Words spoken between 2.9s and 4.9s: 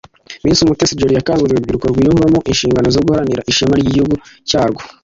zo guharanira ishema ry’igihugu cyarwo